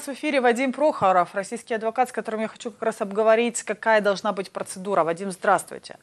нас 0.00 0.08
в 0.08 0.18
эфире 0.18 0.40
Вадим 0.40 0.72
Прохоров, 0.72 1.34
российский 1.34 1.74
адвокат, 1.74 2.08
с 2.08 2.12
которым 2.12 2.40
я 2.40 2.48
хочу 2.48 2.70
как 2.70 2.82
раз 2.82 3.00
обговорить, 3.02 3.62
какая 3.62 4.00
должна 4.00 4.32
быть 4.32 4.50
процедура. 4.50 5.04
Вадим, 5.04 5.30
здравствуйте. 5.30 5.98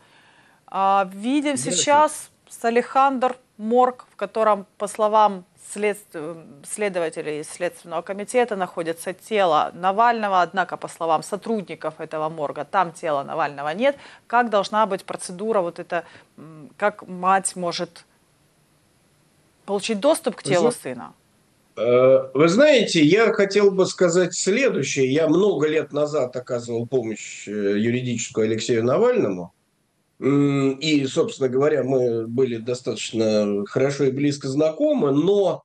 А, 0.68 1.10
видим 1.12 1.58
сейчас 1.58 2.30
Салихандр 2.48 3.36
морг, 3.58 4.06
в 4.12 4.16
котором, 4.16 4.68
по 4.78 4.88
словам 4.88 5.46
след... 5.74 5.98
следователей 6.64 7.44
Следственного 7.44 8.04
комитета, 8.04 8.56
находится 8.56 9.14
тело 9.14 9.72
Навального. 9.74 10.44
Однако, 10.44 10.78
по 10.78 10.88
словам 10.88 11.24
сотрудников 11.24 12.00
этого 12.00 12.30
морга, 12.30 12.66
там 12.66 12.92
тела 12.92 13.24
Навального 13.24 13.70
нет. 13.70 13.98
Как 14.28 14.52
должна 14.52 14.86
быть 14.86 15.06
процедура, 15.06 15.62
вот 15.62 15.80
это, 15.80 16.04
как 16.78 17.08
мать 17.08 17.56
может 17.56 18.06
получить 19.66 20.00
доступ 20.00 20.36
к 20.36 20.44
телу 20.44 20.72
сына? 20.72 21.14
Э, 21.78 22.30
вы 22.34 22.50
знаете, 22.50 23.04
я 23.04 23.32
хотел 23.34 23.72
бы 23.72 23.86
сказать 23.86 24.34
следующее. 24.34 25.14
Я 25.14 25.30
много 25.30 25.68
лет 25.68 25.94
назад 25.94 26.36
оказывал 26.36 26.88
помощь 26.88 27.48
э, 27.48 27.52
юридическую 27.52 28.46
Алексею 28.46 28.84
Навальному. 28.84 29.54
И, 30.20 31.06
собственно 31.08 31.48
говоря, 31.48 31.84
мы 31.84 32.26
были 32.26 32.58
достаточно 32.58 33.64
хорошо 33.68 34.06
и 34.06 34.12
близко 34.12 34.48
знакомы, 34.48 35.12
но 35.12 35.62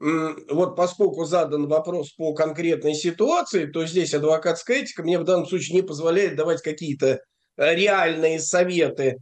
вот 0.00 0.74
поскольку 0.74 1.24
задан 1.24 1.68
вопрос 1.68 2.10
по 2.10 2.34
конкретной 2.34 2.94
ситуации, 2.94 3.66
то 3.66 3.86
здесь 3.86 4.12
адвокатская 4.12 4.78
этика 4.78 5.04
мне 5.04 5.20
в 5.20 5.24
данном 5.24 5.46
случае 5.46 5.76
не 5.76 5.82
позволяет 5.82 6.34
давать 6.34 6.62
какие-то 6.62 7.20
э, 7.56 7.74
реальные 7.76 8.40
советы 8.40 9.18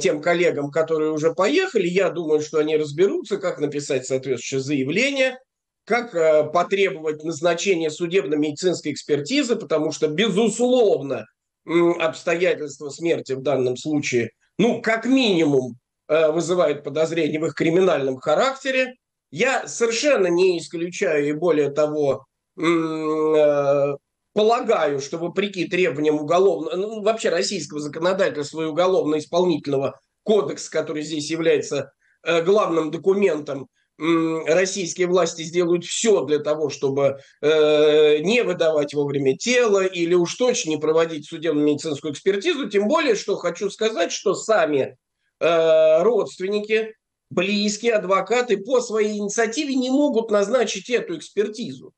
тем 0.00 0.20
коллегам, 0.20 0.70
которые 0.70 1.12
уже 1.12 1.32
поехали. 1.32 1.86
Я 1.88 2.10
думаю, 2.10 2.42
что 2.42 2.58
они 2.58 2.76
разберутся, 2.76 3.38
как 3.38 3.60
написать 3.60 4.04
соответствующее 4.04 4.60
заявление– 4.60 5.38
как 5.84 6.14
э, 6.14 6.44
потребовать 6.44 7.24
назначения 7.24 7.90
судебно-медицинской 7.90 8.92
экспертизы, 8.92 9.56
потому 9.56 9.92
что, 9.92 10.08
безусловно, 10.08 11.26
обстоятельства 11.64 12.88
смерти 12.88 13.32
в 13.32 13.42
данном 13.42 13.76
случае, 13.76 14.30
ну, 14.58 14.80
как 14.80 15.06
минимум, 15.06 15.76
э, 16.08 16.30
вызывают 16.30 16.84
подозрения 16.84 17.38
в 17.40 17.46
их 17.46 17.54
криминальном 17.54 18.18
характере. 18.18 18.94
Я 19.30 19.66
совершенно 19.66 20.26
не 20.26 20.58
исключаю 20.58 21.28
и 21.28 21.32
более 21.32 21.70
того, 21.70 22.26
э, 22.56 23.96
полагаю, 24.34 25.00
что 25.00 25.18
вопреки 25.18 25.66
требованиям 25.66 26.16
уголовного, 26.16 26.76
ну, 26.76 27.02
вообще 27.02 27.30
российского 27.30 27.80
законодательства 27.80 28.62
и 28.62 28.66
уголовно-исполнительного 28.66 30.00
кодекса, 30.22 30.70
который 30.70 31.02
здесь 31.02 31.30
является 31.30 31.92
главным 32.24 32.92
документом, 32.92 33.68
российские 33.98 35.06
власти 35.06 35.42
сделают 35.42 35.84
все 35.84 36.24
для 36.24 36.38
того, 36.38 36.70
чтобы 36.70 37.18
э, 37.40 38.18
не 38.18 38.42
выдавать 38.42 38.94
вовремя 38.94 39.36
тело 39.36 39.84
или 39.84 40.14
уж 40.14 40.34
точно 40.34 40.70
не 40.70 40.76
проводить 40.78 41.28
судебно-медицинскую 41.28 42.12
экспертизу. 42.12 42.68
Тем 42.68 42.88
более, 42.88 43.14
что 43.14 43.36
хочу 43.36 43.70
сказать, 43.70 44.10
что 44.10 44.34
сами 44.34 44.96
э, 45.40 46.02
родственники, 46.02 46.94
близкие, 47.30 47.94
адвокаты 47.94 48.56
по 48.56 48.80
своей 48.80 49.18
инициативе 49.18 49.74
не 49.74 49.90
могут 49.90 50.30
назначить 50.30 50.90
эту 50.90 51.16
экспертизу. 51.18 51.92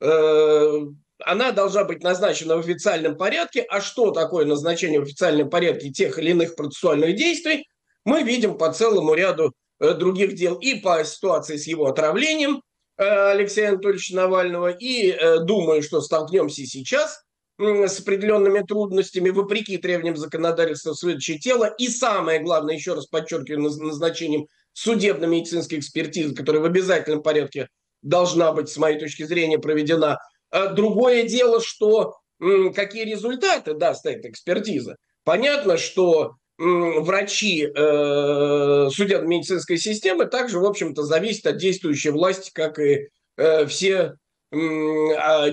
Э, 0.00 0.78
она 1.24 1.52
должна 1.52 1.84
быть 1.84 2.02
назначена 2.02 2.56
в 2.56 2.60
официальном 2.60 3.16
порядке. 3.16 3.62
А 3.68 3.80
что 3.80 4.10
такое 4.12 4.46
назначение 4.46 5.00
в 5.00 5.04
официальном 5.04 5.50
порядке 5.50 5.90
тех 5.90 6.18
или 6.18 6.30
иных 6.30 6.56
процессуальных 6.56 7.16
действий, 7.16 7.66
мы 8.04 8.22
видим 8.22 8.56
по 8.56 8.72
целому 8.72 9.14
ряду 9.14 9.52
других 9.80 10.34
дел 10.34 10.56
и 10.56 10.74
по 10.74 11.02
ситуации 11.04 11.56
с 11.56 11.66
его 11.66 11.86
отравлением 11.86 12.62
э, 12.96 13.04
Алексея 13.04 13.70
Анатольевича 13.70 14.14
Навального, 14.14 14.68
и 14.68 15.10
э, 15.10 15.38
думаю, 15.40 15.82
что 15.82 16.00
столкнемся 16.00 16.64
сейчас 16.66 17.22
с 17.58 18.00
определенными 18.00 18.60
трудностями, 18.60 19.28
вопреки 19.28 19.76
требованиям 19.76 20.16
законодательства 20.16 20.94
в 20.94 21.02
выдаче 21.02 21.38
тела, 21.38 21.66
и 21.78 21.88
самое 21.88 22.40
главное, 22.40 22.74
еще 22.74 22.94
раз 22.94 23.06
подчеркиваю, 23.06 23.60
назначением 23.60 24.46
судебно-медицинской 24.72 25.78
экспертизы, 25.78 26.34
которая 26.34 26.62
в 26.62 26.64
обязательном 26.64 27.22
порядке 27.22 27.68
должна 28.00 28.52
быть, 28.52 28.70
с 28.70 28.78
моей 28.78 28.98
точки 28.98 29.24
зрения, 29.24 29.58
проведена. 29.58 30.16
Другое 30.72 31.24
дело, 31.24 31.60
что 31.60 32.14
какие 32.74 33.04
результаты 33.04 33.74
даст 33.74 34.06
эта 34.06 34.30
экспертиза. 34.30 34.96
Понятно, 35.24 35.76
что 35.76 36.36
врачи 36.60 37.64
э, 37.64 38.88
судебно-медицинской 38.92 39.78
системы 39.78 40.26
также, 40.26 40.58
в 40.58 40.64
общем-то, 40.66 41.02
зависят 41.02 41.46
от 41.46 41.56
действующей 41.56 42.10
власти, 42.10 42.50
как 42.52 42.78
и 42.78 43.08
э, 43.36 43.66
все 43.66 44.16
э, 44.52 44.56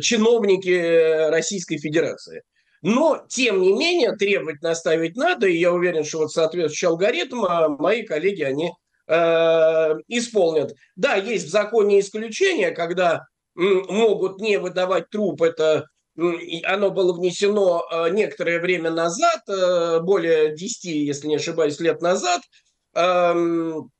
чиновники 0.01 1.29
Российской 1.29 1.77
Федерации. 1.77 2.43
Но, 2.81 3.23
тем 3.29 3.61
не 3.61 3.71
менее, 3.73 4.17
требовать 4.17 4.61
наставить 4.61 5.15
надо, 5.15 5.47
и 5.47 5.57
я 5.57 5.71
уверен, 5.71 6.03
что 6.03 6.19
вот 6.19 6.31
соответствующий 6.31 6.89
алгоритм 6.89 7.45
а 7.45 7.69
мои 7.69 8.03
коллеги, 8.03 8.43
они 8.43 8.73
э, 9.07 9.95
исполнят. 10.09 10.75
Да, 10.97 11.15
есть 11.15 11.45
в 11.45 11.49
законе 11.49 12.01
исключения, 12.01 12.71
когда 12.71 13.25
могут 13.55 14.39
не 14.39 14.59
выдавать 14.59 15.09
труп, 15.09 15.41
это 15.41 15.87
оно 16.17 16.89
было 16.89 17.13
внесено 17.13 17.85
э, 17.91 18.09
некоторое 18.09 18.59
время 18.59 18.89
назад, 18.89 19.41
э, 19.47 19.99
более 19.99 20.55
10, 20.55 20.85
если 20.85 21.27
не 21.27 21.35
ошибаюсь, 21.35 21.79
лет 21.79 22.01
назад. 22.01 22.41
Эм, 22.95 23.91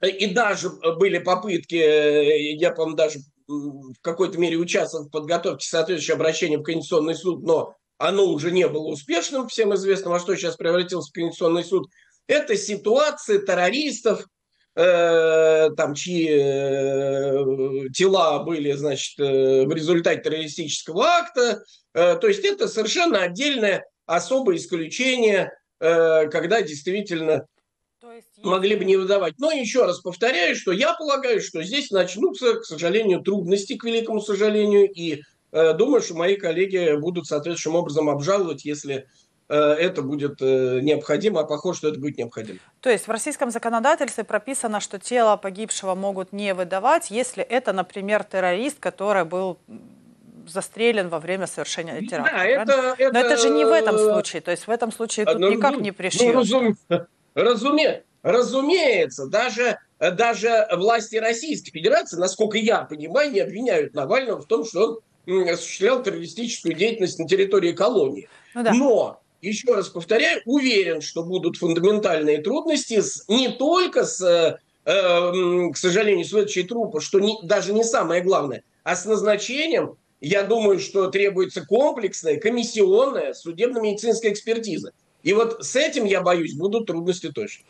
и 0.00 0.26
даже 0.26 0.70
были 0.98 1.18
попытки, 1.18 1.76
э, 1.76 2.52
я, 2.54 2.72
по-моему, 2.72 2.96
даже 2.96 3.20
в 3.46 3.94
какой-то 4.00 4.38
мере 4.38 4.56
участвовал 4.56 5.06
в 5.06 5.10
подготовке 5.10 5.66
соответствующего 5.66 6.16
обращения 6.16 6.58
в 6.58 6.62
Конституционный 6.62 7.14
суд, 7.14 7.42
но 7.42 7.74
оно 7.98 8.26
уже 8.26 8.50
не 8.50 8.66
было 8.66 8.88
успешным, 8.88 9.46
всем 9.46 9.74
известно, 9.74 10.10
во 10.10 10.18
что 10.18 10.34
сейчас 10.34 10.56
превратился 10.56 11.12
Конституционный 11.12 11.64
суд. 11.64 11.88
Это 12.26 12.56
ситуации 12.56 13.38
террористов, 13.38 14.26
Э, 14.74 15.68
там, 15.76 15.94
чьи 15.94 16.28
э, 16.30 17.88
тела 17.94 18.42
были, 18.42 18.72
значит, 18.72 19.20
э, 19.20 19.66
в 19.66 19.72
результате 19.72 20.22
террористического 20.22 21.04
акта. 21.04 21.62
То 21.92 22.26
есть 22.26 22.42
это 22.42 22.68
совершенно 22.68 23.22
отдельное 23.22 23.84
особое 24.06 24.56
исключение, 24.56 25.52
когда 25.78 26.62
действительно 26.62 27.46
могли 28.38 28.76
бы 28.76 28.86
не 28.86 28.96
выдавать. 28.96 29.34
Но 29.38 29.50
еще 29.50 29.84
раз 29.84 30.00
повторяю, 30.00 30.56
что 30.56 30.72
я 30.72 30.94
полагаю, 30.94 31.42
что 31.42 31.62
здесь 31.62 31.90
начнутся, 31.90 32.54
к 32.54 32.64
сожалению, 32.64 33.20
трудности, 33.20 33.76
к 33.76 33.84
великому 33.84 34.22
сожалению, 34.22 34.90
и 34.90 35.20
думаю, 35.52 36.00
что 36.00 36.14
мои 36.14 36.36
коллеги 36.36 36.96
будут 36.96 37.26
соответствующим 37.26 37.76
образом 37.76 38.08
обжаловать, 38.08 38.64
если 38.64 39.06
Э, 39.06 39.21
это 39.54 40.02
будет 40.02 40.40
э, 40.40 40.80
необходимо, 40.80 41.40
а 41.40 41.44
похоже, 41.44 41.78
что 41.78 41.88
это 41.88 42.00
будет 42.00 42.18
необходимо. 42.18 42.58
То 42.80 42.90
есть 42.90 43.06
в 43.06 43.10
российском 43.10 43.50
законодательстве 43.50 44.24
прописано, 44.24 44.80
что 44.80 44.98
тело 44.98 45.36
погибшего 45.36 45.94
могут 45.94 46.32
не 46.32 46.54
выдавать, 46.54 47.10
если 47.10 47.42
это, 47.42 47.72
например, 47.72 48.24
террорист, 48.24 48.78
который 48.80 49.24
был 49.24 49.58
застрелен 50.46 51.08
во 51.08 51.20
время 51.20 51.46
совершения 51.46 52.00
теракта. 52.00 52.32
Да, 52.32 52.44
это, 52.44 52.94
это... 52.98 53.12
Но 53.12 53.20
это 53.20 53.36
же 53.36 53.50
не 53.50 53.64
в 53.64 53.70
этом 53.70 53.98
случае. 53.98 54.42
То 54.42 54.50
есть 54.50 54.66
в 54.66 54.70
этом 54.70 54.90
случае 54.92 55.26
тут 55.26 55.38
ну, 55.38 55.50
никак 55.50 55.76
не 55.76 55.92
пришьешь. 55.92 56.22
Ну, 56.22 56.32
разум... 56.32 56.76
разуме... 57.34 58.02
Разумеется, 58.22 59.26
даже, 59.26 59.78
даже 59.98 60.68
власти 60.72 61.16
Российской 61.16 61.72
Федерации, 61.72 62.16
насколько 62.16 62.56
я 62.56 62.82
понимаю, 62.82 63.32
не 63.32 63.40
обвиняют 63.40 63.94
Навального 63.94 64.40
в 64.40 64.46
том, 64.46 64.64
что 64.64 65.00
он 65.26 65.48
осуществлял 65.48 66.02
террористическую 66.04 66.74
деятельность 66.74 67.18
на 67.18 67.26
территории 67.26 67.72
колонии. 67.72 68.28
Ну, 68.54 68.62
да. 68.62 68.72
Но 68.74 69.21
еще 69.42 69.74
раз 69.74 69.88
повторяю, 69.88 70.40
уверен, 70.46 71.00
что 71.00 71.22
будут 71.22 71.56
фундаментальные 71.56 72.38
трудности 72.42 73.00
с, 73.00 73.24
не 73.28 73.48
только 73.48 74.04
с, 74.04 74.22
э, 74.22 74.56
к 74.84 75.76
сожалению, 75.76 76.24
с 76.24 76.32
выдачей 76.32 76.62
трупа, 76.62 77.00
что 77.00 77.20
не, 77.20 77.38
даже 77.42 77.72
не 77.72 77.84
самое 77.84 78.22
главное, 78.22 78.62
а 78.84 78.94
с 78.94 79.04
назначением, 79.04 79.96
я 80.20 80.44
думаю, 80.44 80.78
что 80.78 81.08
требуется 81.08 81.66
комплексная, 81.66 82.38
комиссионная 82.38 83.34
судебно-медицинская 83.34 84.32
экспертиза. 84.32 84.92
И 85.24 85.32
вот 85.32 85.64
с 85.64 85.74
этим, 85.74 86.04
я 86.04 86.20
боюсь, 86.20 86.54
будут 86.54 86.86
трудности 86.86 87.30
точно. 87.30 87.64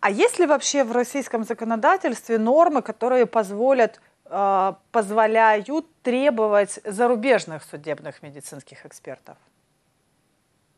А 0.00 0.10
есть 0.10 0.40
ли 0.40 0.46
вообще 0.46 0.82
в 0.82 0.90
российском 0.90 1.44
законодательстве 1.44 2.38
нормы, 2.38 2.82
которые 2.82 3.26
позволят 3.26 4.00
э, 4.24 4.72
позволяют 4.90 5.68
требовать 6.02 6.80
зарубежных 6.84 7.62
судебных 7.62 8.20
медицинских 8.22 8.84
экспертов? 8.84 9.36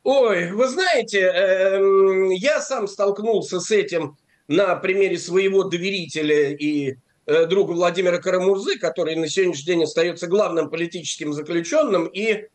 Ой, 0.05 0.53
вы 0.53 0.69
знаете, 0.69 1.19
э, 1.19 2.35
я 2.35 2.61
сам 2.61 2.87
столкнулся 2.87 3.59
с 3.59 3.71
этим 3.71 4.19
на 4.49 4.77
примере 4.77 5.17
своего 5.19 5.65
доверителя 5.65 6.51
и 6.51 6.97
э, 7.25 7.47
друга 7.47 7.73
Владимира 7.73 8.19
Карамурзы, 8.19 8.79
который 8.79 9.17
на 9.17 9.29
сегодняшний 9.29 9.65
день 9.65 9.85
остается 9.85 10.27
главным 10.27 10.69
политическим 10.69 11.33
заключенным 11.33 12.07
и 12.07 12.49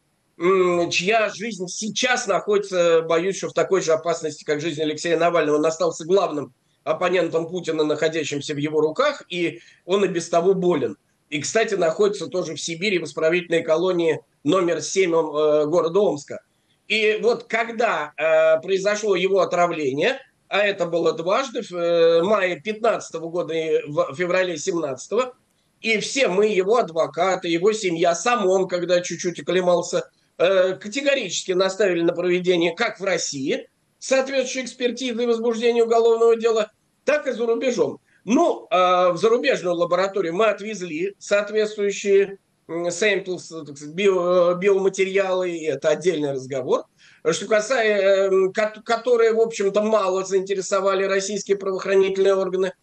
чья 0.91 1.29
жизнь 1.29 1.67
сейчас 1.67 2.27
находится, 2.27 3.01
боюсь, 3.01 3.37
что 3.37 3.49
в 3.49 3.53
такой 3.53 3.81
же 3.81 3.93
опасности, 3.93 4.45
как 4.45 4.61
жизнь 4.61 4.81
Алексея 4.81 5.17
Навального. 5.17 5.57
Он 5.57 5.65
остался 5.65 6.05
главным 6.05 6.53
оппонентом 6.85 7.49
Путина, 7.49 7.83
находящимся 7.83 8.53
в 8.53 8.57
его 8.57 8.79
руках, 8.79 9.23
и 9.27 9.59
он 9.85 10.05
и 10.05 10.07
без 10.07 10.29
того 10.29 10.53
болен. 10.53 10.97
И, 11.29 11.41
кстати, 11.41 11.73
находится 11.73 12.27
тоже 12.27 12.53
в 12.55 12.61
Сибири, 12.61 12.99
в 12.99 13.03
исправительной 13.03 13.63
колонии 13.63 14.21
номер 14.43 14.81
7 14.81 15.11
э, 15.11 15.65
города 15.65 15.99
Омска. 15.99 16.39
И 16.89 17.19
вот 17.21 17.45
когда 17.45 18.13
э, 18.17 18.59
произошло 18.61 19.15
его 19.15 19.39
отравление, 19.39 20.19
а 20.49 20.59
это 20.59 20.87
было 20.87 21.13
дважды, 21.13 21.61
в 21.61 21.71
э, 21.71 22.23
мае 22.23 22.59
15 22.59 23.15
года 23.21 23.53
и 23.53 23.81
в 23.87 24.15
феврале 24.15 24.57
17 24.57 25.11
и 25.81 25.99
все 25.99 26.27
мы, 26.27 26.47
его 26.47 26.77
адвокаты, 26.77 27.47
его 27.47 27.71
семья, 27.71 28.13
сам 28.13 28.47
он, 28.47 28.67
когда 28.67 29.01
чуть-чуть 29.01 29.39
оклемался, 29.39 30.09
э, 30.37 30.73
категорически 30.73 31.53
наставили 31.53 32.01
на 32.01 32.11
проведение 32.11 32.75
как 32.75 32.99
в 32.99 33.03
России 33.03 33.69
соответствующей 33.99 34.65
экспертизы 34.65 35.23
и 35.23 35.27
возбуждения 35.27 35.83
уголовного 35.83 36.35
дела, 36.35 36.71
так 37.05 37.27
и 37.27 37.31
за 37.31 37.45
рубежом. 37.45 37.99
Ну, 38.25 38.67
э, 38.69 39.11
в 39.11 39.17
зарубежную 39.17 39.75
лабораторию 39.75 40.33
мы 40.35 40.47
отвезли 40.47 41.15
соответствующие 41.19 42.39
samples, 42.69 43.51
био, 43.87 44.53
биоматериалы, 44.55 45.51
и 45.51 45.65
это 45.65 45.89
отдельный 45.89 46.33
разговор. 46.33 46.83
Что 47.29 47.47
касается, 47.47 48.31
которые, 48.85 49.33
в 49.33 49.41
общем-то, 49.41 49.81
мало 49.81 50.23
заинтересовали 50.23 51.03
российские 51.03 51.57
правоохранительные 51.57 52.35
органы. 52.35 52.73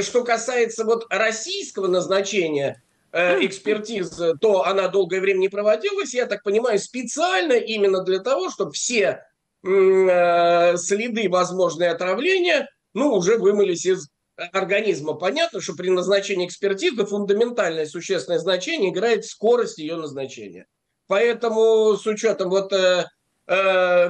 Что 0.00 0.24
касается 0.24 0.84
вот 0.84 1.06
российского 1.10 1.86
назначения 1.86 2.82
э, 3.12 3.44
экспертизы, 3.44 4.34
то 4.40 4.64
она 4.66 4.88
долгое 4.88 5.20
время 5.20 5.38
не 5.38 5.48
проводилась, 5.48 6.12
я 6.12 6.26
так 6.26 6.42
понимаю, 6.42 6.80
специально 6.80 7.52
именно 7.52 8.02
для 8.02 8.18
того, 8.18 8.50
чтобы 8.50 8.72
все 8.72 9.22
э, 9.62 10.76
следы 10.76 11.28
возможные 11.28 11.90
отравления, 11.90 12.68
ну, 12.94 13.14
уже 13.14 13.38
вымылись 13.38 13.86
из 13.86 14.08
организма. 14.36 15.14
Понятно, 15.14 15.60
что 15.60 15.74
при 15.74 15.88
назначении 15.88 16.46
экспертизы 16.46 17.04
фундаментальное 17.04 17.86
существенное 17.86 18.38
значение 18.38 18.90
играет 18.90 19.24
скорость 19.24 19.78
ее 19.78 19.96
назначения. 19.96 20.66
Поэтому 21.06 21.96
с 21.96 22.06
учетом 22.06 22.50
вот 22.50 22.72
э, 22.72 23.06
э, 23.46 24.08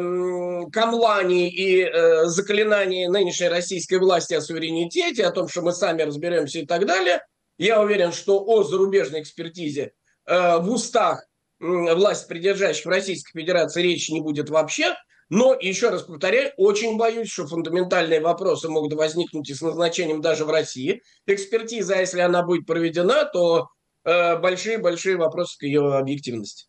камланий 0.72 1.48
и 1.48 1.82
э, 1.82 2.24
заклинаний 2.24 3.06
нынешней 3.06 3.48
российской 3.48 3.98
власти 3.98 4.34
о 4.34 4.40
суверенитете, 4.40 5.24
о 5.24 5.30
том, 5.30 5.48
что 5.48 5.62
мы 5.62 5.72
сами 5.72 6.02
разберемся 6.02 6.60
и 6.60 6.66
так 6.66 6.86
далее, 6.86 7.20
я 7.58 7.80
уверен, 7.80 8.12
что 8.12 8.42
о 8.44 8.62
зарубежной 8.62 9.22
экспертизе 9.22 9.92
э, 10.26 10.58
в 10.58 10.70
устах 10.70 11.26
э, 11.60 11.64
власть 11.94 12.28
придержащих 12.28 12.86
в 12.86 12.88
Российской 12.88 13.40
Федерации 13.40 13.82
речи 13.82 14.10
не 14.12 14.20
будет 14.20 14.50
вообще. 14.50 14.94
Но, 15.28 15.54
еще 15.54 15.90
раз 15.90 16.02
повторяю, 16.02 16.52
очень 16.56 16.96
боюсь, 16.96 17.28
что 17.30 17.46
фундаментальные 17.46 18.20
вопросы 18.20 18.68
могут 18.68 18.92
возникнуть 18.94 19.50
и 19.50 19.54
с 19.54 19.60
назначением 19.60 20.20
даже 20.20 20.44
в 20.44 20.50
России. 20.50 21.02
Экспертиза, 21.26 21.98
если 21.98 22.20
она 22.20 22.44
будет 22.44 22.64
проведена, 22.66 23.24
то 23.24 23.68
большие-большие 24.04 25.16
э, 25.16 25.18
вопросы 25.18 25.58
к 25.58 25.62
ее 25.64 25.94
объективности. 25.94 26.66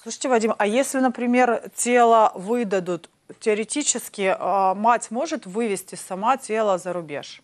Слушайте, 0.00 0.28
Вадим, 0.28 0.54
а 0.56 0.66
если, 0.66 1.00
например, 1.00 1.70
тело 1.74 2.30
выдадут, 2.34 3.10
теоретически 3.40 4.36
э, 4.38 4.74
мать 4.74 5.10
может 5.10 5.46
вывести 5.46 5.96
сама 5.96 6.36
тело 6.36 6.78
за 6.78 6.92
рубеж? 6.92 7.42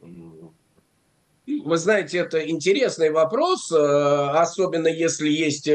Вы 0.00 1.76
знаете, 1.76 2.18
это 2.18 2.48
интересный 2.48 3.10
вопрос, 3.10 3.70
э, 3.70 3.76
особенно 3.76 4.88
если 4.88 5.28
есть 5.28 5.68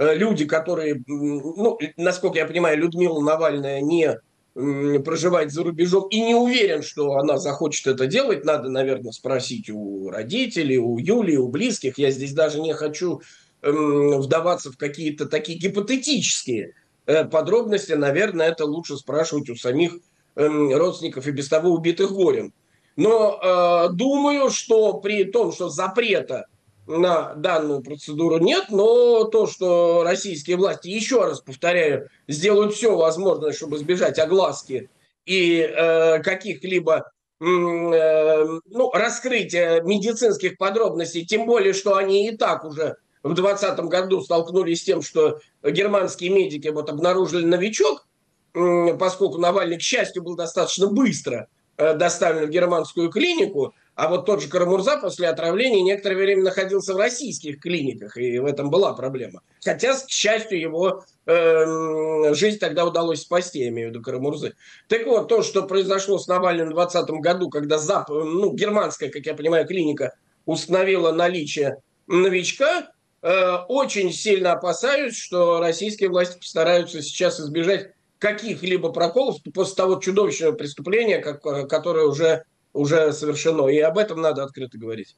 люди, 0.00 0.46
которые, 0.46 1.02
ну, 1.06 1.78
насколько 1.96 2.38
я 2.38 2.46
понимаю, 2.46 2.78
Людмила 2.78 3.20
Навальная 3.20 3.80
не 3.80 4.18
проживает 4.54 5.52
за 5.52 5.62
рубежом 5.62 6.08
и 6.08 6.20
не 6.20 6.34
уверен, 6.34 6.82
что 6.82 7.12
она 7.12 7.38
захочет 7.38 7.86
это 7.86 8.06
делать, 8.06 8.44
надо, 8.44 8.68
наверное, 8.68 9.12
спросить 9.12 9.70
у 9.70 10.10
родителей, 10.10 10.78
у 10.78 10.98
Юлии, 10.98 11.36
у 11.36 11.48
близких. 11.48 11.98
Я 11.98 12.10
здесь 12.10 12.32
даже 12.32 12.60
не 12.60 12.72
хочу 12.72 13.20
вдаваться 13.62 14.72
в 14.72 14.78
какие-то 14.78 15.26
такие 15.26 15.58
гипотетические 15.58 16.72
э, 17.06 17.24
подробности. 17.26 17.92
Наверное, 17.92 18.48
это 18.48 18.64
лучше 18.64 18.96
спрашивать 18.96 19.50
у 19.50 19.56
самих 19.56 19.98
родственников 20.34 21.26
и 21.26 21.32
без 21.32 21.48
того 21.48 21.70
убитых 21.70 22.10
горем. 22.12 22.54
Но 22.96 23.38
э, 23.42 23.92
думаю, 23.92 24.50
что 24.50 24.94
при 24.94 25.24
том, 25.24 25.52
что 25.52 25.68
запрета 25.68 26.46
на 26.90 27.34
данную 27.34 27.82
процедуру 27.82 28.38
нет, 28.38 28.66
но 28.70 29.24
то, 29.24 29.46
что 29.46 30.02
российские 30.04 30.56
власти, 30.56 30.88
еще 30.88 31.24
раз 31.24 31.40
повторяю, 31.40 32.08
сделают 32.28 32.74
все 32.74 32.96
возможное, 32.96 33.52
чтобы 33.52 33.76
избежать 33.76 34.18
огласки 34.18 34.90
и 35.24 35.60
э, 35.60 36.18
каких-либо 36.22 37.10
э, 37.40 37.44
ну, 37.44 38.90
раскрытия 38.92 39.80
медицинских 39.82 40.58
подробностей, 40.58 41.24
тем 41.24 41.46
более, 41.46 41.72
что 41.72 41.96
они 41.96 42.28
и 42.28 42.36
так 42.36 42.64
уже 42.64 42.96
в 43.22 43.34
2020 43.34 43.80
году 43.86 44.20
столкнулись 44.22 44.80
с 44.80 44.84
тем, 44.84 45.02
что 45.02 45.40
германские 45.62 46.30
медики 46.30 46.68
вот 46.68 46.88
обнаружили 46.88 47.44
новичок, 47.44 48.06
поскольку 48.52 49.38
Навальный, 49.38 49.78
к 49.78 49.82
счастью, 49.82 50.22
был 50.22 50.34
достаточно 50.36 50.88
быстро 50.88 51.48
доставлен 51.94 52.46
в 52.46 52.50
германскую 52.50 53.10
клинику, 53.10 53.74
а 54.00 54.08
вот 54.08 54.24
тот 54.24 54.40
же 54.40 54.48
Карамурза 54.48 54.96
после 54.96 55.28
отравления 55.28 55.82
некоторое 55.82 56.16
время 56.16 56.44
находился 56.44 56.94
в 56.94 56.96
российских 56.96 57.60
клиниках, 57.60 58.16
и 58.16 58.38
в 58.38 58.46
этом 58.46 58.70
была 58.70 58.94
проблема. 58.94 59.42
Хотя, 59.62 59.94
к 59.94 60.08
счастью, 60.08 60.58
его 60.58 61.04
э, 61.26 62.34
жизнь 62.34 62.58
тогда 62.58 62.86
удалось 62.86 63.20
спасти, 63.20 63.58
я 63.58 63.68
имею 63.68 63.88
в 63.88 63.90
виду 63.92 64.02
Карамурзы. 64.02 64.54
Так 64.88 65.06
вот, 65.06 65.28
то, 65.28 65.42
что 65.42 65.64
произошло 65.64 66.18
с 66.18 66.28
Навальным 66.28 66.68
в 66.68 66.74
2020 66.74 67.10
году, 67.22 67.50
когда 67.50 67.76
ЗАП, 67.76 68.08
ну, 68.08 68.54
германская, 68.54 69.10
как 69.10 69.26
я 69.26 69.34
понимаю, 69.34 69.66
клиника 69.66 70.14
установила 70.46 71.12
наличие 71.12 71.82
новичка, 72.06 72.92
э, 73.20 73.56
очень 73.68 74.14
сильно 74.14 74.52
опасаюсь, 74.52 75.14
что 75.14 75.60
российские 75.60 76.08
власти 76.08 76.38
постараются 76.38 77.02
сейчас 77.02 77.38
избежать 77.38 77.92
каких-либо 78.20 78.92
проколов 78.92 79.36
после 79.52 79.74
того 79.74 79.96
чудовищного 79.96 80.52
преступления, 80.52 81.18
как, 81.18 81.42
которое 81.68 82.06
уже 82.06 82.44
уже 82.72 83.12
совершено. 83.12 83.66
И 83.66 83.78
об 83.78 83.98
этом 83.98 84.20
надо 84.20 84.44
открыто 84.44 84.78
говорить. 84.78 85.16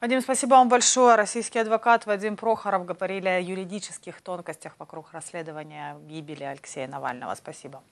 Вадим, 0.00 0.20
спасибо 0.20 0.50
вам 0.50 0.68
большое. 0.68 1.16
Российский 1.16 1.58
адвокат 1.58 2.06
Вадим 2.06 2.36
Прохоров 2.36 2.84
говорили 2.84 3.28
о 3.28 3.40
юридических 3.40 4.20
тонкостях 4.20 4.74
вокруг 4.78 5.12
расследования 5.12 5.96
гибели 6.08 6.44
Алексея 6.44 6.86
Навального. 6.86 7.34
Спасибо. 7.34 7.82